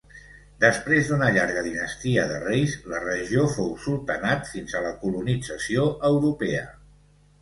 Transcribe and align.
Després 0.61 1.09
d'una 1.09 1.27
llarga 1.35 1.63
dinastia 1.67 2.23
de 2.31 2.39
reis, 2.45 2.73
la 2.93 3.03
regió 3.03 3.45
fou 3.57 3.69
Sultanat 3.85 4.49
fins 4.55 4.75
a 4.81 4.85
la 4.87 4.95
colonització 5.05 5.85
europea. 6.11 6.65